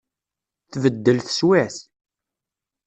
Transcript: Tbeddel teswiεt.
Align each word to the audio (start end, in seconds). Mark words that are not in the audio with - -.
Tbeddel 0.71 1.17
teswiεt. 1.21 1.77